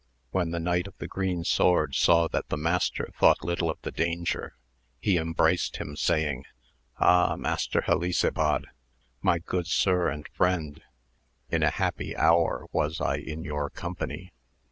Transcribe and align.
When 0.31 0.49
the 0.49 0.59
Knight 0.59 0.87
of 0.87 0.97
the 0.97 1.05
Green 1.07 1.43
Sword 1.43 1.93
saw 1.93 2.27
that 2.29 2.49
the 2.49 2.57
master 2.57 3.11
thought 3.19 3.43
little 3.43 3.69
of 3.69 3.79
the 3.83 3.91
danger, 3.91 4.55
he 4.99 5.15
embraced 5.19 5.77
him 5.77 5.95
saying. 5.95 6.45
Ah 6.97 7.35
Master 7.35 7.81
Helisabad, 7.81 8.65
my 9.21 9.37
good 9.37 9.67
sir 9.67 10.09
and 10.09 10.27
friend, 10.29 10.81
in 11.51 11.61
a 11.61 11.69
happy 11.69 12.17
hour 12.17 12.65
was 12.71 12.99
I 12.99 13.17
in 13.17 13.43
your 13.43 13.69
company. 13.69 14.33